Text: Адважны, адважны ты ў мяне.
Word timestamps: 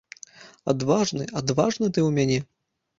Адважны, 0.73 1.23
адважны 1.43 1.85
ты 1.93 1.99
ў 2.09 2.13
мяне. 2.21 2.39